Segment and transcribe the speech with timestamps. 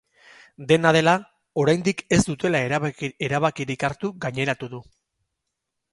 [0.71, 1.13] Dena dela,
[1.63, 2.63] oraindik ez dutela
[3.29, 4.85] erabakirik hartu gaineratu du.